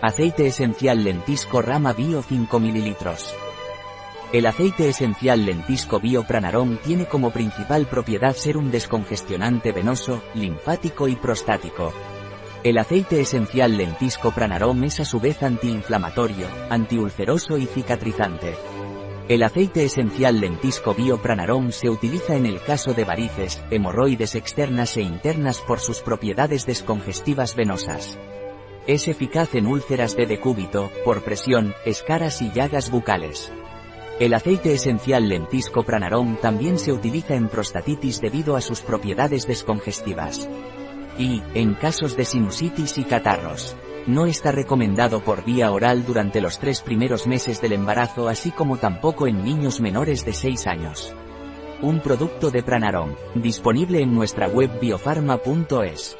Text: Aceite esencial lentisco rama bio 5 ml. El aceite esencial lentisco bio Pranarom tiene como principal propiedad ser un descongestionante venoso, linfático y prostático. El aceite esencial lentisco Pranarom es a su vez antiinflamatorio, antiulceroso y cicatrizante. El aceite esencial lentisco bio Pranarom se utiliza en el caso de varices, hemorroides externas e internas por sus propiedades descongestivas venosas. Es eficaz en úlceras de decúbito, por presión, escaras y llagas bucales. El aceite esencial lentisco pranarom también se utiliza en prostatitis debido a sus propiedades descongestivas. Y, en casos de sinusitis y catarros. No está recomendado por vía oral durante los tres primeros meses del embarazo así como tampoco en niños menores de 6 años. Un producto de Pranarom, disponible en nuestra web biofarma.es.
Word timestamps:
Aceite 0.00 0.46
esencial 0.46 1.02
lentisco 1.02 1.60
rama 1.60 1.92
bio 1.92 2.22
5 2.22 2.60
ml. 2.60 2.96
El 4.32 4.46
aceite 4.46 4.88
esencial 4.90 5.44
lentisco 5.44 5.98
bio 5.98 6.22
Pranarom 6.22 6.76
tiene 6.76 7.06
como 7.06 7.32
principal 7.32 7.88
propiedad 7.88 8.32
ser 8.36 8.56
un 8.56 8.70
descongestionante 8.70 9.72
venoso, 9.72 10.22
linfático 10.34 11.08
y 11.08 11.16
prostático. 11.16 11.92
El 12.62 12.78
aceite 12.78 13.20
esencial 13.20 13.76
lentisco 13.76 14.30
Pranarom 14.30 14.84
es 14.84 15.00
a 15.00 15.04
su 15.04 15.18
vez 15.18 15.42
antiinflamatorio, 15.42 16.46
antiulceroso 16.70 17.58
y 17.58 17.66
cicatrizante. 17.66 18.54
El 19.28 19.42
aceite 19.42 19.84
esencial 19.84 20.40
lentisco 20.40 20.94
bio 20.94 21.20
Pranarom 21.20 21.72
se 21.72 21.90
utiliza 21.90 22.36
en 22.36 22.46
el 22.46 22.62
caso 22.62 22.94
de 22.94 23.02
varices, 23.02 23.60
hemorroides 23.72 24.36
externas 24.36 24.96
e 24.96 25.02
internas 25.02 25.58
por 25.58 25.80
sus 25.80 26.02
propiedades 26.02 26.66
descongestivas 26.66 27.56
venosas. 27.56 28.16
Es 28.88 29.06
eficaz 29.06 29.54
en 29.54 29.66
úlceras 29.66 30.16
de 30.16 30.24
decúbito, 30.24 30.90
por 31.04 31.22
presión, 31.22 31.74
escaras 31.84 32.40
y 32.40 32.50
llagas 32.52 32.90
bucales. 32.90 33.52
El 34.18 34.32
aceite 34.32 34.72
esencial 34.72 35.28
lentisco 35.28 35.82
pranarom 35.82 36.36
también 36.36 36.78
se 36.78 36.94
utiliza 36.94 37.34
en 37.34 37.50
prostatitis 37.50 38.22
debido 38.22 38.56
a 38.56 38.62
sus 38.62 38.80
propiedades 38.80 39.46
descongestivas. 39.46 40.48
Y, 41.18 41.42
en 41.52 41.74
casos 41.74 42.16
de 42.16 42.24
sinusitis 42.24 42.96
y 42.96 43.04
catarros. 43.04 43.76
No 44.06 44.24
está 44.24 44.52
recomendado 44.52 45.20
por 45.20 45.44
vía 45.44 45.70
oral 45.70 46.06
durante 46.06 46.40
los 46.40 46.58
tres 46.58 46.80
primeros 46.80 47.26
meses 47.26 47.60
del 47.60 47.74
embarazo 47.74 48.26
así 48.26 48.52
como 48.52 48.78
tampoco 48.78 49.26
en 49.26 49.44
niños 49.44 49.82
menores 49.82 50.24
de 50.24 50.32
6 50.32 50.66
años. 50.66 51.14
Un 51.82 52.00
producto 52.00 52.50
de 52.50 52.62
Pranarom, 52.62 53.14
disponible 53.34 54.00
en 54.00 54.14
nuestra 54.14 54.48
web 54.48 54.80
biofarma.es. 54.80 56.16